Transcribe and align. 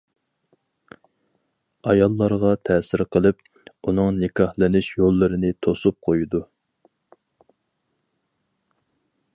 ئاياللارغا 1.91 2.53
تەسىر 2.69 3.03
قىلىپ، 3.17 3.43
ئۇنىڭ 3.89 4.09
نىكاھلىنىش 4.23 4.91
يوللىرىنى 4.95 5.53
توسۇپ 5.67 6.01
قويىدۇ. 6.09 6.43